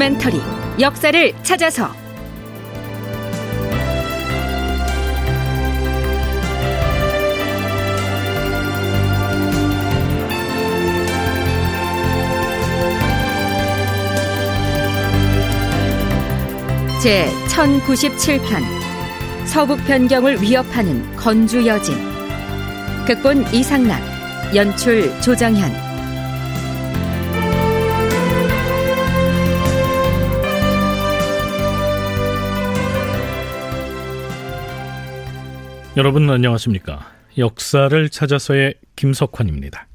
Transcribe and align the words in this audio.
다큐멘터리 0.00 0.40
역사를 0.80 1.32
찾아서. 1.42 1.92
제 17.02 17.26
1097편 17.48 18.40
서북 19.44 19.84
변경을 19.86 20.40
위협하는 20.40 21.14
건주 21.16 21.66
여진. 21.66 21.94
극본 23.06 23.52
이상락 23.52 24.00
연출 24.54 25.20
조정현 25.20 25.89
여러분 36.00 36.30
안녕하십니까? 36.30 37.12
역사를 37.36 38.08
찾아서의 38.08 38.72
김석환입니다. 38.96 39.86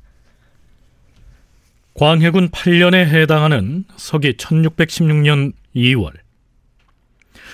광해군 1.96 2.50
8년에 2.50 3.08
해당하는 3.08 3.86
서기 3.96 4.34
1616년 4.34 5.54
2월. 5.76 6.12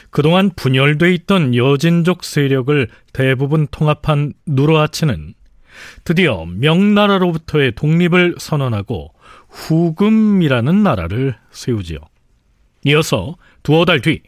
그동안 0.09 0.49
분열돼 0.53 1.13
있던 1.13 1.55
여진족 1.55 2.25
세력을 2.25 2.89
대부분 3.13 3.67
통합한 3.67 4.33
누르하치는 4.45 5.33
드디어 6.03 6.43
명나라로부터의 6.45 7.71
독립을 7.75 8.35
선언하고 8.37 9.13
후금이라는 9.47 10.83
나라를 10.83 11.37
세우지요. 11.51 11.99
이어서 12.83 13.37
두어 13.63 13.85
달 13.85 14.01
뒤 14.01 14.23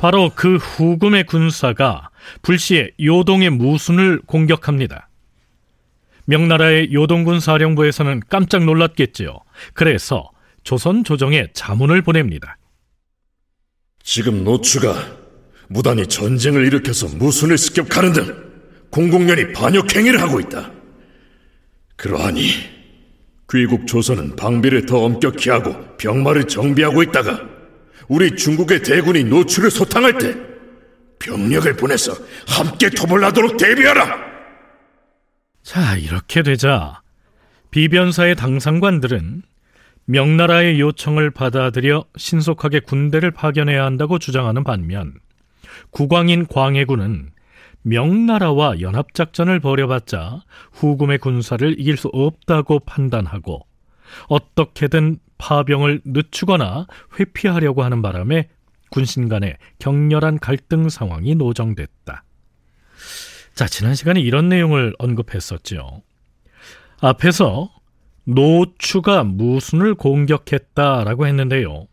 바로 0.00 0.32
그 0.34 0.56
후금의 0.56 1.24
군사가 1.24 2.08
불시에 2.40 2.90
요동의 3.02 3.50
무순을 3.50 4.22
공격합니다. 4.24 5.10
명나라의 6.24 6.94
요동군 6.94 7.38
사령부에서는 7.38 8.22
깜짝 8.30 8.64
놀랐겠지요. 8.64 9.38
그래서 9.74 10.30
조선 10.64 11.04
조정에 11.04 11.48
자문을 11.52 12.00
보냅니다. 12.00 12.56
지금 14.02 14.42
노추가 14.42 14.94
무단히 15.68 16.06
전쟁을 16.06 16.66
일으켜서 16.66 17.06
무순을 17.06 17.58
습격하는 17.58 18.12
등 18.14 18.50
공공연히 18.88 19.52
반역 19.52 19.94
행위를 19.94 20.22
하고 20.22 20.40
있다. 20.40 20.70
그러하니 21.96 22.48
귀국 23.52 23.86
조선은 23.86 24.36
방비를 24.36 24.86
더 24.86 25.04
엄격히 25.04 25.50
하고 25.50 25.76
병마를 25.98 26.44
정비하고 26.44 27.02
있다가 27.02 27.59
우리 28.10 28.34
중국의 28.34 28.82
대군이 28.82 29.22
노추를 29.22 29.70
소탕할 29.70 30.18
때 30.18 30.34
병력을 31.20 31.76
보내서 31.76 32.12
함께 32.48 32.90
토벌하도록 32.90 33.56
대비하라. 33.56 34.18
자, 35.62 35.96
이렇게 35.96 36.42
되자 36.42 37.02
비변사의 37.70 38.34
당상관들은 38.34 39.42
명나라의 40.06 40.80
요청을 40.80 41.30
받아들여 41.30 42.04
신속하게 42.16 42.80
군대를 42.80 43.30
파견해야 43.30 43.84
한다고 43.84 44.18
주장하는 44.18 44.64
반면 44.64 45.14
국왕인 45.90 46.48
광해군은 46.48 47.30
명나라와 47.82 48.80
연합작전을 48.80 49.60
벌여봤자 49.60 50.42
후금의 50.72 51.18
군사를 51.18 51.78
이길 51.78 51.96
수 51.96 52.08
없다고 52.08 52.80
판단하고 52.80 53.60
어떻게든 54.26 55.20
파병을 55.40 56.02
늦추거나 56.04 56.86
회피하려고 57.18 57.82
하는 57.82 58.02
바람에 58.02 58.48
군신 58.90 59.28
간의 59.28 59.56
격렬한 59.78 60.38
갈등 60.38 60.88
상황이 60.88 61.34
노정됐다. 61.34 62.24
자, 63.54 63.66
지난 63.66 63.94
시간에 63.94 64.20
이런 64.20 64.48
내용을 64.48 64.94
언급했었죠. 64.98 66.02
앞에서 67.00 67.70
노추가 68.24 69.24
무순을 69.24 69.94
공격했다라고 69.94 71.26
했는데요. 71.26 71.86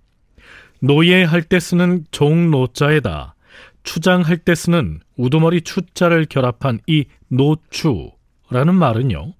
노예할 0.81 1.43
때 1.43 1.59
쓰는 1.59 2.05
종노자에다 2.11 3.35
추장할 3.83 4.37
때 4.37 4.53
쓰는 4.53 4.99
우두머리 5.15 5.61
추자를 5.61 6.25
결합한 6.25 6.81
이 6.87 7.05
노추라는 7.29 8.75
말은요. 8.75 9.33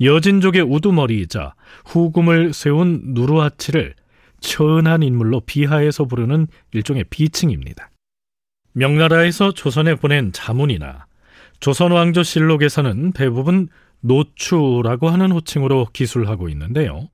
여진족의 0.00 0.62
우두머리이자 0.62 1.54
후금을 1.86 2.52
세운 2.52 3.00
누르하치를 3.14 3.94
천한 4.40 5.02
인물로 5.02 5.40
비하해서 5.40 6.04
부르는 6.04 6.46
일종의 6.72 7.04
비칭입니다. 7.10 7.90
명나라에서 8.72 9.52
조선에 9.52 9.96
보낸 9.96 10.32
자문이나 10.32 11.06
조선 11.60 11.92
왕조 11.92 12.22
실록에서는 12.22 13.12
대부분 13.12 13.68
노추라고 14.00 15.10
하는 15.10 15.30
호칭으로 15.32 15.88
기술하고 15.92 16.48
있는데요. 16.48 17.08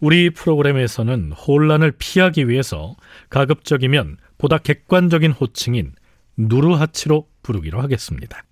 우리 0.00 0.30
프로그램에서는 0.30 1.32
혼란을 1.32 1.92
피하기 1.92 2.48
위해서 2.48 2.96
가급적이면 3.28 4.16
보다 4.38 4.58
객관적인 4.58 5.32
호칭인 5.32 5.92
누르하치로 6.36 7.28
부르기로 7.42 7.80
하겠습니다. 7.80 8.42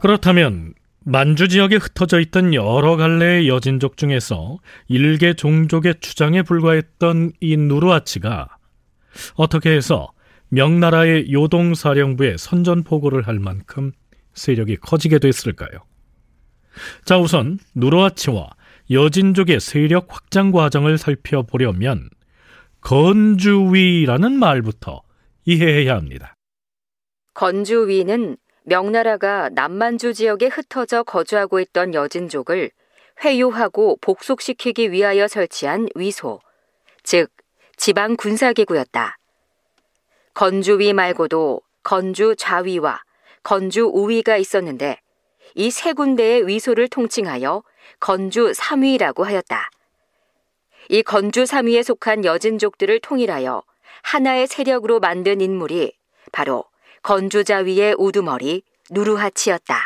그렇다면 0.00 0.74
만주 1.04 1.48
지역에 1.48 1.76
흩어져 1.76 2.20
있던 2.20 2.54
여러 2.54 2.96
갈래의 2.96 3.48
여진족 3.48 3.96
중에서 3.96 4.58
일개 4.88 5.34
종족의 5.34 5.96
주장에 6.00 6.42
불과했던 6.42 7.32
이 7.40 7.56
누르아치가 7.56 8.48
어떻게 9.34 9.70
해서 9.70 10.12
명나라의 10.48 11.32
요동사령부에 11.32 12.36
선전포고를 12.38 13.26
할 13.26 13.38
만큼 13.38 13.92
세력이 14.34 14.76
커지게 14.76 15.18
됐을까요? 15.18 15.80
자, 17.04 17.18
우선 17.18 17.58
누르아치와 17.74 18.50
여진족의 18.90 19.60
세력 19.60 20.06
확장 20.08 20.50
과정을 20.50 20.98
살펴보려면 20.98 22.08
건주위라는 22.80 24.32
말부터 24.32 25.02
이해해야 25.44 25.94
합니다. 25.94 26.34
건주위는 27.34 28.36
명나라가 28.62 29.48
남만주 29.50 30.14
지역에 30.14 30.46
흩어져 30.46 31.02
거주하고 31.02 31.60
있던 31.60 31.94
여진족을 31.94 32.70
회유하고 33.24 33.98
복속시키기 34.00 34.92
위하여 34.92 35.28
설치한 35.28 35.88
위소, 35.94 36.40
즉 37.02 37.30
지방 37.76 38.16
군사기구였다. 38.16 39.16
건주위 40.34 40.92
말고도 40.92 41.60
건주 41.82 42.34
좌위와 42.36 43.02
건주 43.42 43.90
우위가 43.92 44.36
있었는데 44.36 45.00
이 45.54 45.70
세 45.70 45.92
군데의 45.92 46.46
위소를 46.46 46.88
통칭하여 46.88 47.62
건주 47.98 48.52
삼위라고 48.54 49.24
하였다. 49.24 49.70
이 50.88 51.02
건주 51.02 51.46
삼위에 51.46 51.82
속한 51.82 52.24
여진족들을 52.24 53.00
통일하여 53.00 53.62
하나의 54.02 54.46
세력으로 54.46 55.00
만든 55.00 55.40
인물이 55.40 55.92
바로 56.32 56.64
건주자위의 57.02 57.96
우두머리 57.98 58.62
누르하치였다. 58.90 59.76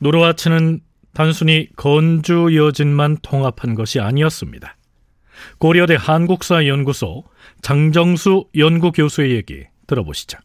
누르하치는 0.00 0.80
단순히 1.14 1.68
건주 1.76 2.56
여진만 2.56 3.18
통합한 3.22 3.74
것이 3.74 4.00
아니었습니다. 4.00 4.76
고려대 5.58 5.96
한국사연구소 5.98 7.24
장정수 7.62 8.46
연구교수의 8.56 9.32
얘기 9.32 9.64
들어보시죠. 9.86 10.38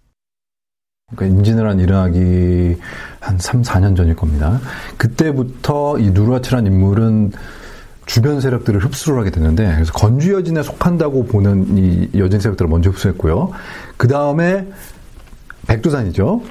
그러니까 1.16 1.38
임진왜란 1.38 1.80
일어나기 1.80 2.78
한 3.20 3.40
3, 3.40 3.64
4년 3.64 3.96
전일 3.96 4.16
겁니다. 4.16 4.60
그때부터 4.98 5.98
이 5.98 6.12
누르하치란 6.12 6.68
인물은 6.68 7.32
주변 8.06 8.42
세력들을 8.42 8.84
흡수를 8.84 9.20
하게 9.20 9.32
되는데 9.32 9.72
그래서 9.74 9.94
건주 9.94 10.34
여진에 10.34 10.64
속한다고 10.64 11.26
보는 11.26 11.78
이 11.78 12.10
여진 12.18 12.40
세력들을 12.40 12.70
먼저 12.70 12.90
흡수했고요. 12.90 13.52
그 13.98 14.08
다음에 14.08 14.68
백두산이죠. 15.70 16.42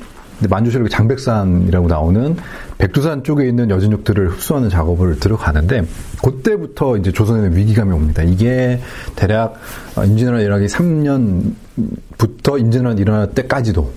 만주시력이 0.49 0.88
장백산이라고 0.88 1.88
나오는 1.88 2.37
백두산 2.79 3.25
쪽에 3.25 3.49
있는 3.49 3.70
여진족들을 3.70 4.31
흡수하는 4.31 4.70
작업을 4.70 5.19
들어가는데 5.19 5.85
그때부터 6.23 6.97
이제 6.97 7.11
조선에는 7.11 7.56
위기감이 7.56 7.93
옵니다. 7.93 8.23
이게 8.23 8.81
대략 9.17 9.56
임진왜란 9.97 10.41
일어나기 10.43 10.67
3년부터 10.67 12.61
임진왜란 12.61 12.99
일어날 12.99 13.32
때까지도 13.32 13.91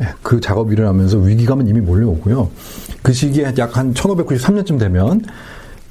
예, 0.00 0.08
그 0.22 0.40
작업이 0.40 0.72
일어나면서 0.72 1.18
위기감은 1.18 1.68
이미 1.68 1.80
몰려오고요. 1.80 2.50
그 3.02 3.12
시기에 3.12 3.54
약 3.58 3.76
한 3.76 3.94
1593년쯤 3.94 4.80
되면 4.80 5.22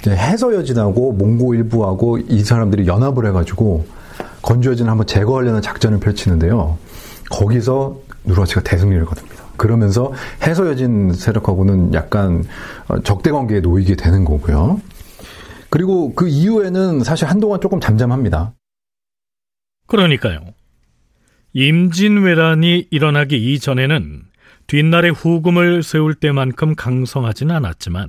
해서여진하고 0.06 1.12
몽고 1.12 1.54
일부하고 1.54 2.18
이 2.18 2.44
사람들이 2.44 2.86
연합을 2.86 3.26
해가지고 3.28 3.86
건주여진을 4.42 4.90
한번 4.90 5.06
제거하려는 5.06 5.62
작전을 5.62 6.00
펼치는데요. 6.00 6.76
거기서 7.30 7.96
누르하치가 8.24 8.62
대승리를 8.62 9.04
거둡니다. 9.04 9.44
그러면서 9.56 10.12
해서여진 10.42 11.12
세력하고는 11.12 11.94
약간 11.94 12.44
어, 12.88 13.00
적대 13.00 13.30
관계에 13.30 13.60
놓이게 13.60 13.96
되는 13.96 14.24
거고요. 14.24 14.80
그리고 15.68 16.14
그 16.14 16.28
이후에는 16.28 17.04
사실 17.04 17.28
한동안 17.28 17.60
조금 17.60 17.78
잠잠합니다. 17.80 18.54
그러니까요. 19.86 20.40
임진왜란이 21.52 22.88
일어나기 22.90 23.52
이전에는 23.52 24.22
뒷날에 24.66 25.08
후금을 25.08 25.82
세울 25.82 26.14
때만큼 26.14 26.74
강성하진 26.76 27.50
않았지만 27.50 28.08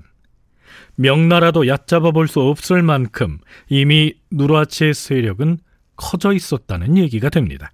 명나라도 0.95 1.67
얕잡아 1.67 2.11
볼 2.11 2.27
수 2.27 2.41
없을 2.41 2.83
만큼 2.83 3.39
이미 3.67 4.13
누르하치의 4.31 4.93
세력은 4.93 5.57
커져 5.95 6.33
있었다는 6.33 6.97
얘기가 6.97 7.29
됩니다. 7.29 7.71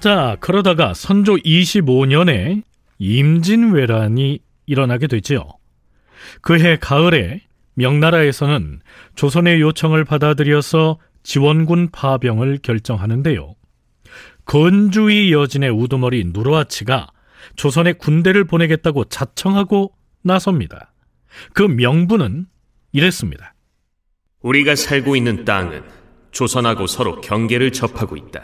자, 0.00 0.38
그러다가 0.40 0.94
선조 0.94 1.36
25년에 1.36 2.62
임진왜란이 2.98 4.38
일어나게 4.64 5.06
되지요. 5.06 5.46
그해 6.40 6.78
가을에 6.78 7.42
명나라에서는 7.74 8.80
조선의 9.14 9.60
요청을 9.60 10.04
받아들여서 10.04 10.98
지원군 11.22 11.90
파병을 11.90 12.60
결정하는데요. 12.62 13.54
건주의 14.46 15.32
여진의 15.32 15.70
우두머리 15.70 16.24
누르하치가 16.32 17.08
조선에 17.56 17.92
군대를 17.92 18.44
보내겠다고 18.44 19.04
자청하고 19.04 19.92
나섭니다. 20.22 20.92
그 21.52 21.62
명분은 21.62 22.46
이랬습니다. 22.92 23.54
우리가 24.40 24.76
살고 24.76 25.14
있는 25.14 25.44
땅은 25.44 25.82
조선하고 26.30 26.86
서로 26.86 27.20
경계를 27.20 27.70
접하고 27.72 28.16
있다. 28.16 28.42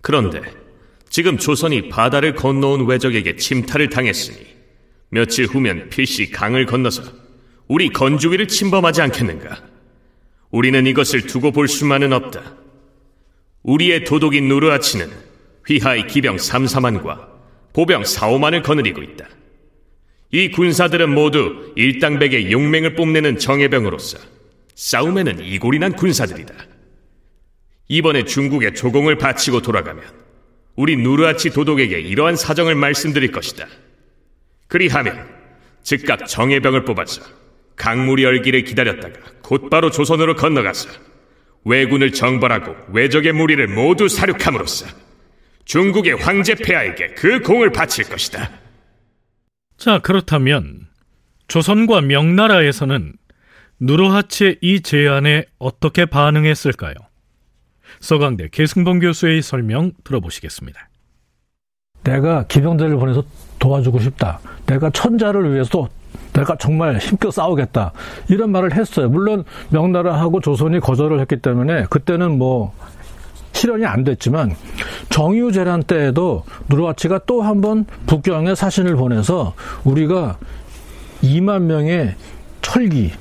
그런데 0.00 0.63
지금 1.14 1.38
조선이 1.38 1.90
바다를 1.90 2.34
건너온 2.34 2.88
외적에게 2.88 3.36
침탈을 3.36 3.88
당했으니 3.88 4.36
며칠 5.10 5.46
후면 5.46 5.88
필시 5.88 6.32
강을 6.32 6.66
건너서 6.66 7.04
우리 7.68 7.90
건주위를 7.90 8.48
침범하지 8.48 9.00
않겠는가? 9.00 9.62
우리는 10.50 10.84
이것을 10.88 11.26
두고 11.26 11.52
볼 11.52 11.68
수만은 11.68 12.12
없다. 12.12 12.56
우리의 13.62 14.02
도독인 14.02 14.48
누르아치는 14.48 15.08
휘하의 15.68 16.08
기병 16.08 16.38
3, 16.38 16.64
4만과 16.64 17.28
보병 17.74 18.04
4, 18.04 18.30
5만을 18.30 18.64
거느리고 18.64 19.00
있다. 19.00 19.28
이 20.32 20.50
군사들은 20.50 21.14
모두 21.14 21.72
일당백의 21.76 22.50
용맹을 22.50 22.96
뽐내는 22.96 23.38
정예병으로서 23.38 24.18
싸움에는 24.74 25.44
이골이 25.44 25.78
난 25.78 25.92
군사들이다. 25.92 26.54
이번에 27.86 28.24
중국에 28.24 28.72
조공을 28.72 29.16
바치고 29.18 29.62
돌아가면 29.62 30.23
우리 30.76 30.96
누르아치 30.96 31.50
도독에게 31.50 32.00
이러한 32.00 32.36
사정을 32.36 32.74
말씀드릴 32.74 33.30
것이다. 33.30 33.66
그리하면 34.68 35.28
즉각 35.82 36.26
정예병을 36.26 36.84
뽑아서 36.84 37.22
강물이 37.76 38.24
열기를 38.24 38.64
기다렸다가 38.64 39.14
곧바로 39.42 39.90
조선으로 39.90 40.34
건너가서 40.36 40.88
왜군을 41.64 42.12
정벌하고 42.12 42.74
외적의 42.92 43.32
무리를 43.32 43.66
모두 43.68 44.08
사륙함으로써 44.08 44.86
중국의 45.64 46.16
황제 46.16 46.54
폐하에게 46.54 47.14
그 47.14 47.40
공을 47.40 47.72
바칠 47.72 48.04
것이다. 48.04 48.50
자, 49.76 49.98
그렇다면 49.98 50.88
조선과 51.48 52.02
명나라에서는 52.02 53.14
누르하치의 53.80 54.58
이 54.60 54.80
제안에 54.82 55.44
어떻게 55.58 56.06
반응했을까요? 56.06 56.94
서강대 58.04 58.48
계승범 58.52 58.98
교수의 59.00 59.40
설명 59.40 59.92
들어보시겠습니다. 60.04 60.88
내가 62.02 62.44
기병대를 62.46 62.96
보내서 62.96 63.24
도와주고 63.58 63.98
싶다. 64.00 64.40
내가 64.66 64.90
천자를 64.90 65.54
위해서 65.54 65.88
내가 66.34 66.54
정말 66.56 66.98
힘껏 66.98 67.30
싸우겠다. 67.30 67.92
이런 68.28 68.50
말을 68.52 68.74
했어요. 68.74 69.08
물론 69.08 69.44
명나라하고 69.70 70.42
조선이 70.42 70.80
거절을 70.80 71.18
했기 71.20 71.38
때문에 71.38 71.86
그때는 71.88 72.36
뭐 72.36 72.74
실현이 73.52 73.86
안 73.86 74.04
됐지만 74.04 74.54
정유재란 75.08 75.84
때에도 75.84 76.44
누르하치가 76.68 77.20
또 77.20 77.40
한 77.42 77.62
번 77.62 77.86
북경에 78.06 78.54
사신을 78.54 78.96
보내서 78.96 79.54
우리가 79.84 80.36
2만 81.22 81.62
명의 81.62 82.14
철기 82.60 83.12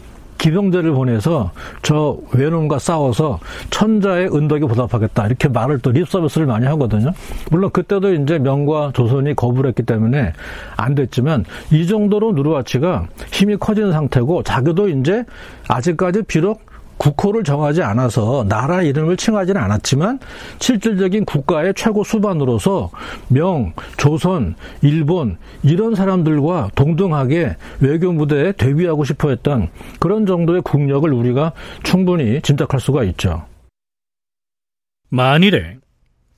기병대를 0.43 0.91
보내서 0.91 1.51
저 1.83 2.17
외놈과 2.33 2.77
싸워서 2.77 3.39
천자의 3.69 4.35
은덕에 4.35 4.65
보답하겠다 4.65 5.27
이렇게 5.27 5.47
말을 5.47 5.79
또 5.79 5.91
립서비스를 5.91 6.47
많이 6.47 6.65
하거든요. 6.65 7.13
물론 7.49 7.71
그때도 7.71 8.13
이제 8.13 8.39
명과 8.39 8.91
조선이 8.93 9.35
거부를 9.35 9.69
했기 9.69 9.83
때문에 9.83 10.33
안 10.75 10.95
됐지만 10.95 11.45
이 11.71 11.87
정도로 11.87 12.33
누르와치가 12.33 13.07
힘이 13.31 13.55
커진 13.55 13.93
상태고 13.93 14.43
자기도 14.43 14.89
이제 14.89 15.23
아직까지 15.69 16.23
비록 16.23 16.72
국호를 17.03 17.43
정하지 17.43 17.83
않아서 17.83 18.45
나라 18.47 18.81
이름을 18.81 19.17
칭하지는 19.17 19.59
않았지만 19.61 20.19
실질적인 20.59 21.25
국가의 21.25 21.73
최고 21.75 22.03
수반으로서 22.03 22.91
명, 23.27 23.73
조선, 23.97 24.55
일본 24.81 25.37
이런 25.63 25.95
사람들과 25.95 26.71
동등하게 26.75 27.57
외교 27.81 28.13
무대에 28.13 28.53
데뷔하고 28.53 29.03
싶어 29.03 29.29
했던 29.29 29.69
그런 29.99 30.25
정도의 30.25 30.61
국력을 30.61 31.11
우리가 31.11 31.51
충분히 31.83 32.41
짐작할 32.41 32.79
수가 32.79 33.03
있죠. 33.03 33.45
만일에 35.09 35.77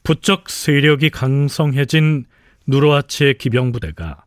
부쩍 0.04 0.50
세력이 0.50 1.12
강성해진 1.12 2.26
누르하치의 2.66 3.38
기병부대가 3.38 4.24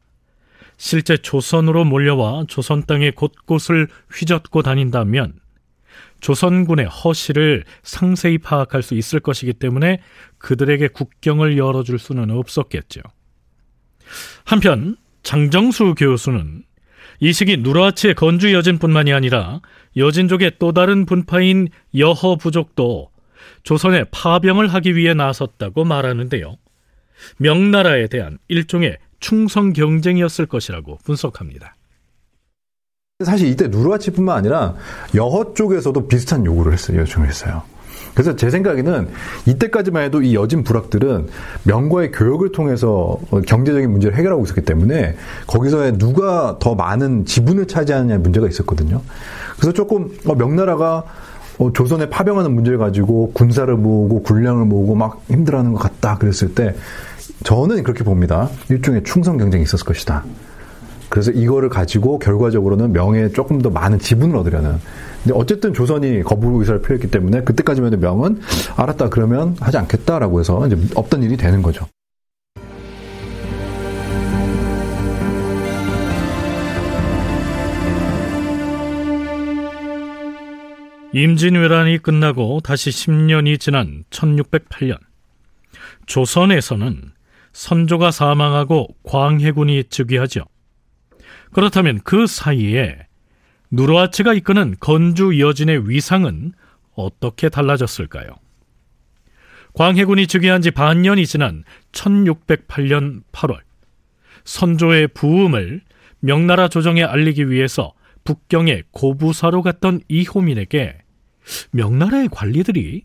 실제 0.76 1.16
조선으로 1.16 1.84
몰려와 1.84 2.44
조선 2.46 2.84
땅의 2.84 3.12
곳곳을 3.12 3.88
휘젓고 4.12 4.62
다닌다면 4.62 5.34
조선군의 6.20 6.86
허실을 6.86 7.64
상세히 7.82 8.38
파악할 8.38 8.82
수 8.82 8.94
있을 8.94 9.20
것이기 9.20 9.54
때문에 9.54 10.00
그들에게 10.38 10.88
국경을 10.88 11.56
열어줄 11.58 11.98
수는 11.98 12.30
없었겠죠. 12.30 13.00
한편 14.44 14.96
장정수 15.22 15.94
교수는 15.96 16.64
이 17.20 17.32
시기 17.32 17.56
누르하치의 17.56 18.14
건주 18.14 18.52
여진뿐만이 18.52 19.12
아니라 19.12 19.60
여진족의 19.96 20.52
또 20.58 20.72
다른 20.72 21.04
분파인 21.04 21.68
여허 21.96 22.36
부족도 22.36 23.10
조선에 23.62 24.04
파병을 24.10 24.68
하기 24.68 24.96
위해 24.96 25.14
나섰다고 25.14 25.84
말하는데요. 25.84 26.56
명나라에 27.38 28.06
대한 28.06 28.38
일종의 28.48 28.98
충성 29.20 29.72
경쟁이었을 29.72 30.46
것이라고 30.46 30.98
분석합니다. 31.04 31.74
사실 33.24 33.48
이때 33.48 33.66
누르하치뿐만 33.66 34.38
아니라 34.38 34.76
여허 35.12 35.52
쪽에서도 35.54 36.06
비슷한 36.06 36.46
요구를 36.46 36.72
했어요. 36.72 37.00
요청을 37.00 37.26
했어요. 37.26 37.62
그래서 38.14 38.36
제 38.36 38.48
생각에는 38.48 39.08
이때까지만 39.44 40.04
해도 40.04 40.22
이 40.22 40.36
여진 40.36 40.62
부락들은 40.62 41.26
명과의 41.64 42.12
교역을 42.12 42.52
통해서 42.52 43.18
경제적인 43.48 43.90
문제를 43.90 44.16
해결하고 44.16 44.44
있었기 44.44 44.60
때문에 44.60 45.16
거기서 45.48 45.98
누가 45.98 46.58
더 46.60 46.76
많은 46.76 47.24
지분을 47.24 47.66
차지하느냐 47.66 48.18
문제가 48.18 48.46
있었거든요. 48.46 49.02
그래서 49.56 49.72
조금 49.72 50.16
어, 50.24 50.36
명나라가 50.36 51.02
어, 51.58 51.72
조선에 51.72 52.10
파병하는 52.10 52.54
문제를 52.54 52.78
가지고 52.78 53.32
군사를 53.32 53.74
모으고 53.74 54.22
군량을 54.22 54.64
모으고 54.64 54.94
막 54.94 55.22
힘들어하는 55.28 55.72
것 55.72 55.80
같다 55.80 56.18
그랬을 56.18 56.54
때 56.54 56.76
저는 57.42 57.82
그렇게 57.82 58.04
봅니다. 58.04 58.48
일종의 58.68 59.02
충성 59.02 59.38
경쟁이 59.38 59.64
있었을 59.64 59.84
것이다. 59.84 60.22
그래서 61.08 61.30
이거를 61.30 61.68
가지고 61.68 62.18
결과적으로는 62.18 62.92
명에 62.92 63.28
조금 63.30 63.60
더 63.60 63.70
많은 63.70 63.98
지분을 63.98 64.36
얻으려는. 64.36 64.78
근데 65.22 65.36
어쨌든 65.36 65.72
조선이 65.72 66.22
거부 66.22 66.60
의사를 66.60 66.80
표했기 66.82 67.10
때문에 67.10 67.42
그때까지만 67.42 67.92
해도 67.92 68.00
명은 68.00 68.40
알았다 68.76 69.08
그러면 69.08 69.56
하지 69.60 69.78
않겠다라고 69.78 70.40
해서 70.40 70.66
이제 70.66 70.76
없던 70.94 71.22
일이 71.22 71.36
되는 71.36 71.62
거죠. 71.62 71.86
임진왜란이 81.14 81.98
끝나고 81.98 82.60
다시 82.60 82.90
10년이 82.90 83.58
지난 83.58 84.04
1608년 84.10 84.98
조선에서는 86.06 87.12
선조가 87.52 88.10
사망하고 88.10 88.88
광해군이 89.04 89.84
즉위하죠. 89.84 90.44
그렇다면 91.52 92.00
그 92.04 92.26
사이에 92.26 92.98
누르하치가 93.70 94.34
이끄는 94.34 94.76
건주 94.80 95.38
여진의 95.40 95.88
위상은 95.88 96.52
어떻게 96.94 97.48
달라졌을까요? 97.48 98.34
광해군이 99.74 100.26
즉위한 100.26 100.62
지 100.62 100.70
반년이 100.70 101.26
지난 101.26 101.62
1608년 101.92 103.22
8월 103.32 103.60
선조의 104.44 105.08
부음을 105.08 105.82
명나라 106.20 106.68
조정에 106.68 107.04
알리기 107.04 107.50
위해서 107.50 107.92
북경의 108.24 108.84
고부사로 108.90 109.62
갔던 109.62 110.00
이호민에게 110.08 110.98
명나라의 111.70 112.28
관리들이 112.30 113.04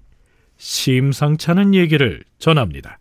심상치 0.58 1.52
않은 1.52 1.76
얘기를 1.76 2.24
전합니다. 2.40 2.98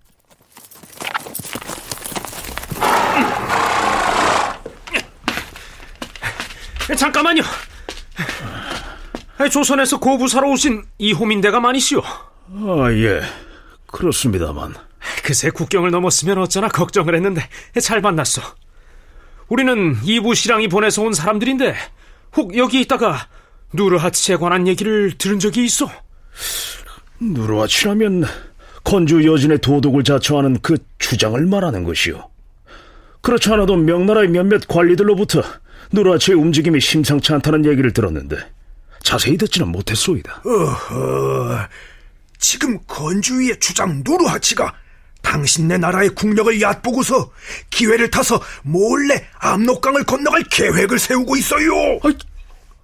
잠깐만요. 6.97 7.43
조선에서 9.51 9.99
고부사로 9.99 10.51
오신 10.53 10.85
이호민 10.99 11.41
대가 11.41 11.61
많이시오. 11.61 12.01
아, 12.01 12.93
예. 12.93 13.23
그렇습니다만. 13.87 14.75
그새 15.25 15.51
국경을 15.51 15.91
넘었으면 15.91 16.39
어쩌나 16.39 16.69
걱정을 16.69 17.15
했는데 17.15 17.49
잘 17.81 18.01
만났어. 18.01 18.43
우리는 19.49 19.97
이부 20.05 20.35
시랑이 20.35 20.69
보내서 20.69 21.03
온 21.03 21.12
사람들인데 21.12 21.75
혹 22.37 22.57
여기 22.57 22.81
있다가 22.81 23.27
누르하치에 23.73 24.37
관한 24.37 24.67
얘기를 24.67 25.12
들은 25.19 25.39
적이 25.39 25.65
있어? 25.65 25.91
누르하치라면 27.21 28.25
건주 28.85 29.25
여진의 29.25 29.59
도덕을 29.59 30.05
자처하는 30.05 30.59
그 30.62 30.79
주장을 30.99 31.45
말하는 31.47 31.85
것이오. 31.85 32.31
그렇지 33.21 33.53
않아도 33.53 33.77
명나라의 33.77 34.29
몇몇 34.29 34.67
관리들로부터 34.67 35.43
누르하치의 35.92 36.37
움직임이 36.38 36.80
심상치 36.80 37.32
않다는 37.32 37.64
얘기를 37.66 37.92
들었는데 37.92 38.37
자세히 39.02 39.37
듣지는 39.37 39.68
못했소이다. 39.68 40.42
어허, 40.44 41.68
지금 42.38 42.78
건주위의 42.87 43.58
주장 43.61 44.02
누르하치가 44.04 44.75
당신네 45.22 45.78
나라의 45.78 46.11
국력을 46.11 46.61
얕보고서 46.61 47.30
기회를 47.70 48.11
타서 48.11 48.40
몰래 48.62 49.26
압록강을 49.38 50.04
건너갈 50.04 50.42
계획을 50.50 50.99
세우고 50.99 51.37
있어요. 51.37 51.72
아이, 52.02 52.16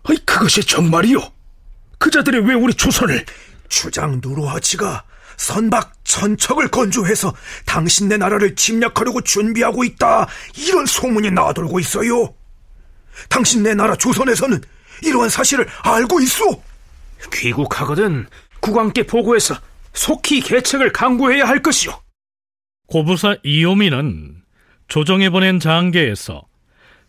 아이 0.05 0.17
그것이 0.25 0.63
정말이요? 0.63 1.19
그자들이 1.99 2.39
왜 2.39 2.55
우리 2.55 2.73
조선을? 2.75 3.25
주장 3.69 4.21
누르하치가 4.23 5.05
선박 5.37 5.93
천척을 6.05 6.69
건조해서 6.69 7.35
당신네 7.67 8.17
나라를 8.17 8.55
침략하려고 8.55 9.21
준비하고 9.21 9.85
있다. 9.85 10.27
이런 10.57 10.87
소문이 10.87 11.31
나돌고 11.31 11.81
있어요. 11.81 12.35
당신네 13.29 13.75
나라 13.75 13.95
조선에서는 13.97 14.61
이러한 15.03 15.29
사실을 15.29 15.67
알고 15.83 16.21
있어. 16.21 16.45
귀국하거든 17.33 18.27
국왕께 18.61 19.05
보고해서 19.05 19.57
속히 19.93 20.41
계책을 20.41 20.93
강구해야 20.93 21.45
할 21.47 21.63
것이오. 21.63 21.93
고부사 22.87 23.37
이요미는 23.43 24.43
조정에 24.89 25.29
보낸 25.31 25.61
장계에서 25.61 26.43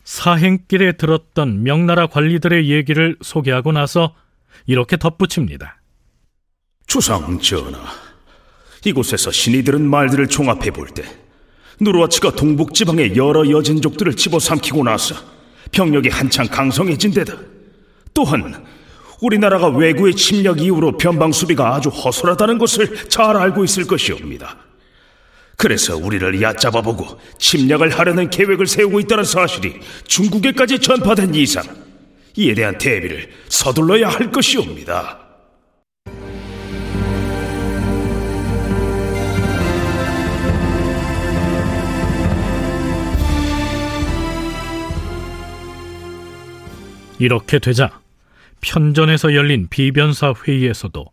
사행길에 0.03 0.93
들었던 0.93 1.63
명나라 1.63 2.07
관리들의 2.07 2.69
얘기를 2.69 3.15
소개하고 3.21 3.71
나서 3.71 4.15
이렇게 4.65 4.97
덧붙입니다. 4.97 5.81
주상 6.87 7.39
전하, 7.39 7.79
이곳에서 8.83 9.31
신이 9.31 9.63
들은 9.63 9.87
말들을 9.89 10.27
종합해 10.27 10.71
볼 10.71 10.89
때 10.89 11.03
누르와치가 11.79 12.31
동북 12.31 12.73
지방의 12.73 13.15
여러 13.15 13.49
여진족들을 13.49 14.15
집어삼키고 14.15 14.83
나서 14.83 15.15
병력이 15.71 16.09
한창 16.09 16.47
강성해진 16.47 17.11
데다 17.11 17.33
또한 18.13 18.65
우리나라가 19.21 19.67
외구의 19.67 20.15
침략 20.15 20.61
이후로 20.61 20.97
변방 20.97 21.31
수비가 21.31 21.75
아주 21.75 21.89
허술하다는 21.89 22.57
것을 22.57 23.09
잘 23.09 23.35
알고 23.35 23.63
있을 23.63 23.85
것이옵니다. 23.85 24.57
그래서 25.57 25.97
우리를 25.97 26.41
얕잡아보고 26.41 27.19
침략을 27.38 27.89
하려는 27.89 28.29
계획을 28.29 28.65
세우고 28.65 29.01
있다는 29.01 29.25
사실이 29.25 29.79
중국에까지 30.07 30.79
전파된 30.79 31.35
이상 31.35 31.63
이에 32.38 32.53
대한 32.53 32.77
대비를 32.77 33.29
서둘러야 33.49 34.07
할 34.07 34.31
것이옵니다. 34.31 35.18
이렇게 47.19 47.59
되자 47.59 47.99
편전에서 48.61 49.35
열린 49.35 49.67
비변사 49.69 50.33
회의에서도 50.33 51.05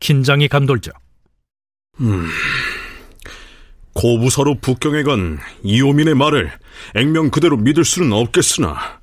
긴장이 0.00 0.48
감돌죠. 0.48 0.90
음, 2.00 2.28
고부서로 3.92 4.60
북경에 4.60 5.02
간 5.02 5.38
이호민의 5.62 6.14
말을 6.14 6.50
액면 6.94 7.30
그대로 7.30 7.56
믿을 7.56 7.84
수는 7.84 8.12
없겠으나 8.12 9.00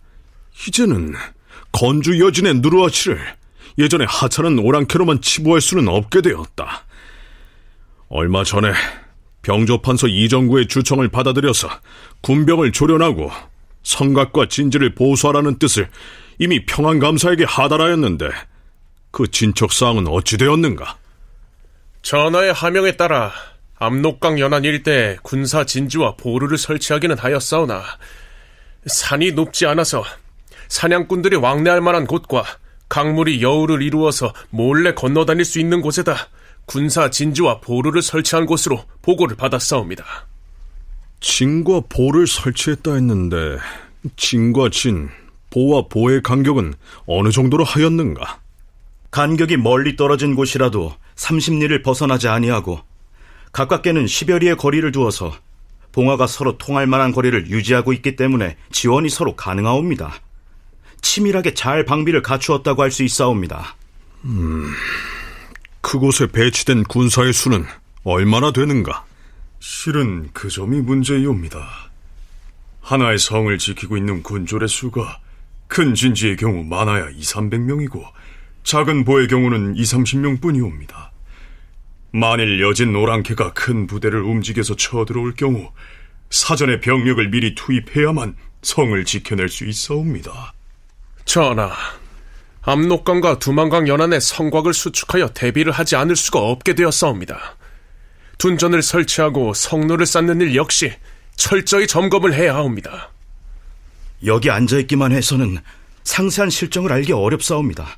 이제는 0.68 1.14
건주 1.72 2.20
여진의 2.20 2.56
누르아치를 2.56 3.20
예전에 3.78 4.06
하찮은 4.08 4.60
오랑캐로만 4.60 5.22
치부할 5.22 5.62
수는 5.62 5.88
없게 5.88 6.22
되었다. 6.22 6.86
얼마 8.10 8.44
전에 8.44 8.72
병조판서 9.44 10.08
이정구의 10.08 10.68
주청을 10.68 11.10
받아들여서 11.10 11.70
군병을 12.22 12.72
조련하고 12.72 13.32
성각과 13.84 14.48
진지를 14.48 14.96
보수하라는 14.96 15.60
뜻을 15.60 15.90
이미 16.40 16.66
평안감사에게 16.66 17.46
하달하였는데 17.46 18.30
그 19.12 19.30
진척사항은 19.30 20.08
어찌 20.08 20.38
되었는가? 20.38 20.98
전하의 22.04 22.54
하명에 22.54 22.96
따라 22.96 23.32
압록강 23.80 24.40
연안 24.40 24.64
일대에 24.64 25.18
군사 25.24 25.64
진지와 25.66 26.16
보루를 26.16 26.58
설치하기는 26.58 27.18
하였사오나 27.18 27.84
산이 28.86 29.32
높지 29.34 29.66
않아서 29.66 30.04
사냥꾼들이 30.68 31.36
왕래할 31.38 31.82
만한 31.82 32.06
곳과 32.06 32.44
강물이 32.90 33.42
여우를 33.42 33.82
이루어서 33.82 34.34
몰래 34.50 34.94
건너다닐 34.94 35.46
수 35.46 35.60
있는 35.60 35.82
곳에다 35.82 36.16
군사 36.66 37.10
진지와 37.10 37.62
보루를 37.62 38.02
설치한 38.02 38.46
곳으로 38.46 38.84
보고를 39.02 39.36
받았사옵니다. 39.38 40.06
진과 41.20 41.82
보를 41.90 42.28
설치했다 42.28 42.94
했는데 42.94 43.58
진과 44.16 44.70
진, 44.70 45.10
보와 45.58 45.86
보의 45.90 46.22
간격은 46.22 46.76
어느 47.08 47.32
정도로 47.32 47.64
하였는가? 47.64 48.42
간격이 49.10 49.58
멀리 49.58 49.96
떨어진 49.96 50.36
곳이라도 50.36 50.94
30리를 51.16 51.84
벗어나지 51.84 52.28
아니하고 52.28 52.82
가깝게는 53.54 54.06
10여리의 54.06 54.56
거리를 54.56 54.92
두어서 54.92 55.34
봉화가 55.94 56.28
서로 56.28 56.60
통할 56.60 56.86
만한 56.86 57.12
거리를 57.12 57.50
유지하고 57.50 57.92
있기 57.94 58.16
때문에 58.16 58.56
지원이 58.72 59.10
서로 59.10 59.36
가능하옵니다. 59.36 60.14
치밀하게 61.02 61.56
잘 61.56 61.86
방비를 61.86 62.22
갖추었다고 62.22 62.84
할 62.84 62.92
수 62.92 63.02
있사옵니다. 63.02 63.76
음, 64.26 64.72
그곳에 65.82 66.28
배치된 66.28 66.84
군사의 66.84 67.34
수는 67.34 67.66
얼마나 68.04 68.52
되는가? 68.52 69.06
실은 69.60 70.30
그 70.34 70.50
점이 70.50 70.82
문제이옵니다. 70.82 71.68
하나의 72.82 73.18
성을 73.18 73.58
지키고 73.58 73.98
있는 73.98 74.22
군졸의 74.22 74.68
수가 74.68 75.20
큰 75.68 75.94
진지의 75.94 76.38
경우 76.38 76.64
많아야 76.64 77.10
2, 77.10 77.20
300명이고 77.20 78.04
작은 78.64 79.06
보의 79.06 79.28
경우는 79.28 79.76
2, 79.76 79.82
30명 79.82 80.42
뿐이옵니다. 80.42 81.12
만일 82.12 82.62
여진 82.62 82.94
노랑캐가 82.94 83.54
큰 83.54 83.86
부대를 83.88 84.22
움직여서 84.22 84.76
쳐들어올 84.76 85.36
경우 85.36 85.72
사전에 86.30 86.80
병력을 86.80 87.30
미리 87.30 87.56
투입해야만 87.56 88.36
성을 88.62 89.06
지켜낼 89.06 89.50
수 89.50 89.66
있사옵니다. 89.66 90.54
전하, 91.26 91.72
압록강과 92.62 93.40
두만강 93.40 93.88
연안에 93.88 94.20
성곽을 94.20 94.74
수축하여 94.74 95.30
대비를 95.30 95.72
하지 95.72 95.96
않을 95.96 96.16
수가 96.16 96.40
없게 96.40 96.74
되었사옵니다. 96.74 97.56
둔전을 98.38 98.82
설치하고 98.82 99.54
성로를 99.54 100.06
쌓는 100.06 100.42
일 100.42 100.56
역시 100.56 100.94
철저히 101.36 101.88
점검을 101.88 102.34
해야 102.34 102.56
하옵니다. 102.56 103.12
여기 104.26 104.50
앉아있기만 104.50 105.12
해서는 105.12 105.60
상세한 106.04 106.50
실정을 106.50 106.92
알기 106.92 107.14
어렵사옵니다. 107.14 107.98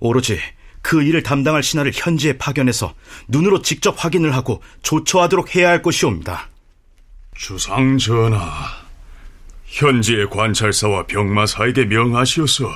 오로지 0.00 0.38
그 0.82 1.02
일을 1.02 1.22
담당할 1.22 1.62
신하를 1.62 1.92
현지에 1.94 2.38
파견해서 2.38 2.94
눈으로 3.28 3.62
직접 3.62 4.04
확인을 4.04 4.34
하고 4.34 4.62
조처하도록 4.82 5.56
해야 5.56 5.70
할 5.70 5.82
것이옵니다. 5.82 6.48
주상 7.34 7.98
전하, 7.98 8.40
현지의 9.66 10.30
관찰사와 10.30 11.06
병마사에게 11.06 11.86
명하시어서 11.86 12.70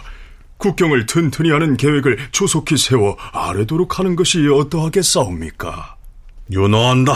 국경을 0.59 1.07
튼튼히 1.07 1.51
하는 1.51 1.77
계획을 1.77 2.19
조속히 2.33 2.77
세워 2.77 3.17
아래도록 3.33 3.99
하는 3.99 4.17
것이 4.17 4.47
어떠하겠사옵니까? 4.47 5.97
윤호한다. 6.51 7.15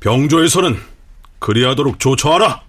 병조에서는 0.00 0.78
그리하도록 1.40 1.98
조처하라. 1.98 2.62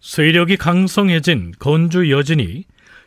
세력이 0.00 0.56
강성해진 0.56 1.52
건주 1.58 2.10
여진이 2.10 2.64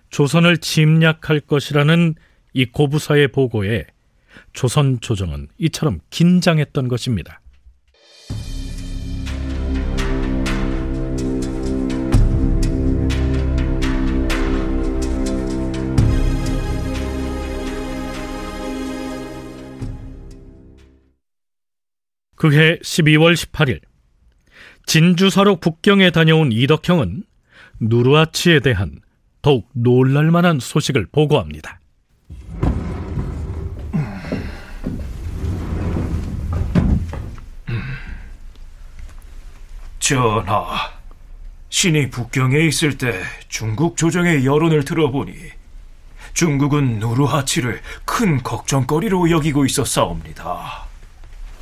조선을 0.09 0.57
침략할 0.59 1.39
것이라는 1.47 2.15
이 2.53 2.65
고부사의 2.65 3.29
보고에 3.29 3.85
조선 4.53 4.99
조정은 5.01 5.47
이처럼 5.57 5.99
긴장했던 6.11 6.87
것입니다. 6.87 7.41
그해 22.35 22.77
12월 22.79 23.35
18일 23.35 23.79
진주사로 24.85 25.57
북경에 25.57 26.11
다녀온 26.11 26.51
이덕형은 26.51 27.23
누르아치에 27.79 28.59
대한 28.59 28.99
더욱 29.41 29.69
놀랄만한 29.73 30.59
소식을 30.59 31.07
보고합니다. 31.11 31.79
전하, 39.99 40.91
신이 41.69 42.09
북경에 42.09 42.59
있을 42.67 42.97
때 42.97 43.21
중국 43.47 43.95
조정의 43.95 44.45
여론을 44.45 44.83
들어보니 44.83 45.33
중국은 46.33 46.99
누르하치를 46.99 47.81
큰 48.05 48.43
걱정거리로 48.43 49.29
여기고 49.31 49.65
있었사옵니다. 49.65 50.85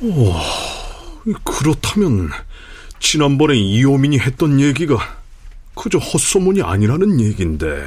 오, 0.00 0.34
그렇다면 1.44 2.30
지난번에 3.02 3.56
이호민이 3.56 4.20
했던 4.20 4.60
얘기가 4.60 4.96
그저 5.74 5.98
헛소문이 5.98 6.62
아니라는 6.62 7.20
얘긴데. 7.20 7.84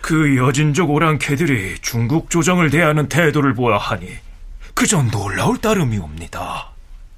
그 0.00 0.36
여진족 0.36 0.90
오랑캐들이 0.90 1.78
중국 1.82 2.30
조정을 2.30 2.70
대하는 2.70 3.08
태도를 3.08 3.54
보아 3.54 3.76
하니 3.76 4.08
그저 4.72 5.02
놀라울 5.02 5.58
따름이옵니다. 5.58 6.70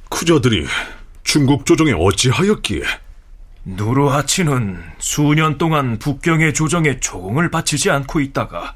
그자들이 0.08 0.66
중국 1.22 1.66
조정에 1.66 1.92
어찌하였기에? 1.92 2.82
누르하치는 3.66 4.82
수년 4.98 5.58
동안 5.58 5.98
북경의 5.98 6.54
조정에 6.54 6.98
조공을 6.98 7.50
바치지 7.50 7.90
않고 7.90 8.20
있다가 8.20 8.74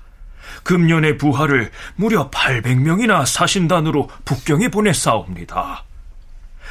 금년의 0.62 1.16
부하를 1.18 1.70
무려 1.96 2.30
800명이나 2.30 3.26
사신단으로 3.26 4.10
북경에 4.24 4.68
보냈사옵니다. 4.68 5.87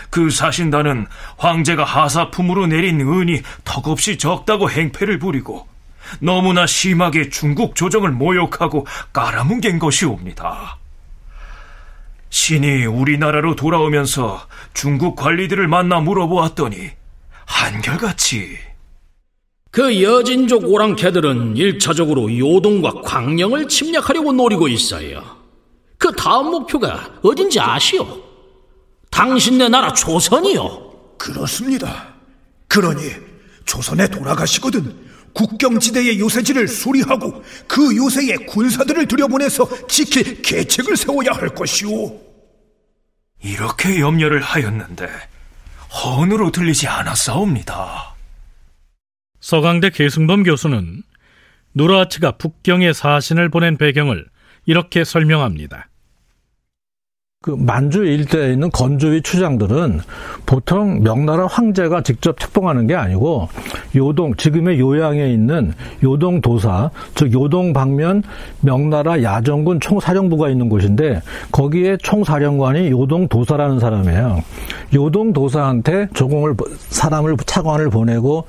그 0.09 0.29
사신단은 0.29 1.07
황제가 1.37 1.83
하사품으로 1.83 2.67
내린 2.67 3.01
은이 3.01 3.41
턱없이 3.63 4.17
적다고 4.17 4.69
행패를 4.69 5.19
부리고 5.19 5.67
너무나 6.19 6.65
심하게 6.65 7.29
중국 7.29 7.75
조정을 7.75 8.11
모욕하고 8.11 8.87
깔아뭉갠 9.13 9.79
것이옵니다. 9.79 10.77
신이 12.29 12.85
우리나라로 12.85 13.55
돌아오면서 13.55 14.45
중국 14.73 15.15
관리들을 15.15 15.67
만나 15.67 15.99
물어보았더니 15.99 16.89
한결같이 17.45 18.57
그 19.71 20.01
여진족 20.01 20.65
오랑캐들은 20.65 21.55
일차적으로 21.55 22.35
요동과 22.35 23.01
광령을 23.03 23.67
침략하려고 23.67 24.33
노리고 24.33 24.67
있어요. 24.67 25.23
그 25.97 26.11
다음 26.13 26.51
목표가 26.51 27.09
어딘지 27.23 27.59
아시오? 27.59 28.26
당신네 29.17 29.67
나라 29.67 29.91
조선이요. 29.91 31.17
그렇습니다. 31.17 32.13
그러니 32.67 33.01
조선에 33.65 34.07
돌아가시거든 34.09 35.07
국경지대의 35.33 36.19
요새지를 36.19 36.67
수리하고 36.67 37.43
그 37.67 37.97
요새의 37.97 38.45
군사들을 38.45 39.07
들여보내서 39.07 39.87
지킬 39.87 40.39
계책을 40.43 40.95
세워야 40.95 41.31
할 41.31 41.49
것이오. 41.49 42.15
이렇게 43.43 43.99
염려를 43.99 44.39
하였는데 44.41 45.09
헌으로 45.91 46.51
들리지 46.51 46.87
않았사옵니다. 46.87 48.13
서강대 49.39 49.89
계승범 49.89 50.43
교수는 50.43 51.01
누르하치가 51.73 52.37
북경에 52.37 52.93
사신을 52.93 53.49
보낸 53.49 53.77
배경을 53.77 54.27
이렇게 54.67 55.03
설명합니다. 55.03 55.87
그 57.43 57.51
만주 57.51 58.03
일대에 58.03 58.53
있는 58.53 58.71
건조위 58.71 59.21
추장들은 59.21 59.99
보통 60.47 61.03
명나라 61.03 61.45
황제가 61.45 62.01
직접 62.01 62.39
책봉하는 62.39 62.87
게 62.87 62.95
아니고 62.95 63.47
요동 63.95 64.35
지금의 64.35 64.79
요양에 64.79 65.29
있는 65.29 65.71
요동 66.03 66.41
도사 66.41 66.89
즉 67.13 67.31
요동 67.31 67.73
방면 67.73 68.23
명나라 68.61 69.21
야정군 69.21 69.79
총사령부가 69.79 70.49
있는 70.49 70.67
곳인데 70.67 71.21
거기에 71.51 71.97
총사령관이 71.97 72.89
요동 72.89 73.27
도사라는 73.27 73.79
사람이에요. 73.79 74.41
요동 74.95 75.31
도사한테 75.31 76.07
조공을 76.15 76.55
사람을 76.89 77.37
차관을 77.45 77.91
보내고 77.91 78.45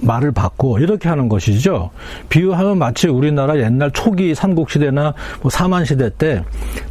말을 0.00 0.32
받고 0.32 0.80
이렇게 0.80 1.08
하는 1.08 1.28
것이죠. 1.28 1.90
비유하면 2.30 2.78
마치 2.78 3.06
우리나라 3.06 3.56
옛날 3.58 3.92
초기 3.92 4.34
삼국시대나 4.34 5.14
뭐 5.40 5.50
사만시대 5.50 6.10
때 6.18 6.42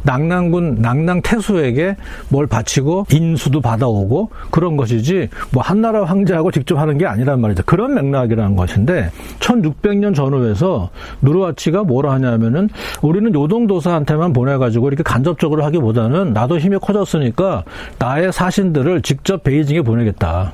낙랑군 0.04 0.76
낙랑 0.76 1.20
태 1.22 1.33
수에게 1.40 1.96
뭘 2.28 2.46
바치고 2.46 3.06
인수도 3.12 3.60
받아오고 3.60 4.30
그런 4.50 4.76
것이지 4.76 5.28
뭐 5.52 5.62
한나라 5.62 6.04
황제하고 6.04 6.50
직접 6.50 6.78
하는 6.78 6.98
게 6.98 7.06
아니란 7.06 7.40
말이죠. 7.40 7.62
그런 7.64 7.94
맥락이라는 7.94 8.56
것인데 8.56 9.10
1600년 9.40 10.14
전후에서 10.14 10.90
누르하치가 11.22 11.84
뭐라 11.84 12.12
하냐면은 12.12 12.68
우리는 13.02 13.34
요동도사한테만 13.34 14.32
보내가지고 14.32 14.88
이렇게 14.88 15.02
간접적으로 15.02 15.64
하기보다는 15.64 16.32
나도 16.32 16.58
힘이 16.58 16.78
커졌으니까 16.78 17.64
나의 17.98 18.32
사신들을 18.32 19.02
직접 19.02 19.42
베이징에 19.42 19.82
보내겠다. 19.82 20.52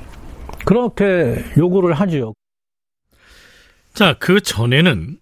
그렇게 0.65 1.43
요구를 1.57 1.93
하지요. 1.93 2.33
자, 3.93 4.15
그 4.19 4.41
전에는 4.41 5.17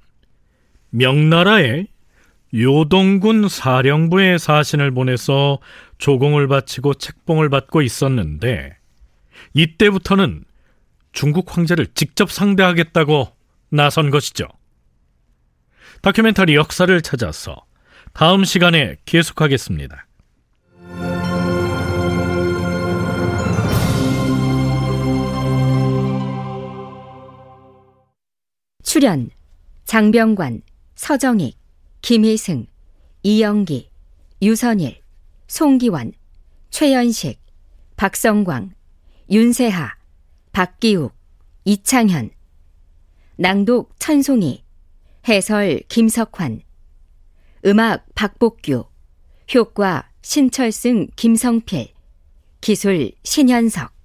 명나라에 0.92 1.86
요동군 2.54 3.48
사령부에 3.48 4.38
사신을 4.38 4.92
보내서 4.92 5.60
조공을 5.98 6.48
바치고 6.48 6.96
책봉을 6.96 7.50
받고 7.50 7.82
있었는데 7.82 8.76
이때부터는 9.54 10.44
중국 11.12 11.56
황제를 11.56 11.88
직접 11.94 12.32
상대하겠다고 12.32 13.36
나선 13.70 14.10
것이죠. 14.10 14.48
다큐멘터리 16.02 16.56
역사를 16.56 17.02
찾아서 17.02 17.66
다음 18.14 18.44
시간에 18.44 18.96
계속하겠습니다. 19.06 20.06
출연 28.84 29.30
장병관, 29.86 30.62
서정익, 30.96 31.59
김희승, 32.02 32.66
이영기, 33.24 33.90
유선일, 34.42 35.02
송기환, 35.48 36.14
최연식, 36.70 37.40
박성광, 37.98 38.74
윤세하, 39.30 39.96
박기욱, 40.52 41.14
이창현, 41.66 42.32
낭독 43.38 44.00
천송이, 44.00 44.64
해설 45.28 45.82
김석환, 45.88 46.62
음악 47.66 48.06
박복규, 48.16 48.86
효과 49.54 50.10
신철승 50.22 51.08
김성필, 51.16 51.94
기술 52.62 53.12
신현석. 53.24 53.99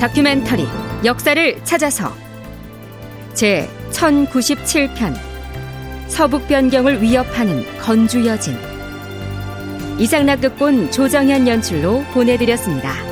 다큐멘터리 0.00 0.66
역사를 1.04 1.62
찾아서 1.62 2.10
제 3.34 3.68
1097편 3.90 5.14
서북 6.08 6.48
변경을 6.48 7.02
위협하는 7.02 7.62
건주 7.78 8.26
여진 8.26 8.56
이상락 9.98 10.40
극본 10.40 10.90
조정현 10.90 11.46
연출로 11.46 12.02
보내드렸습니다. 12.14 13.09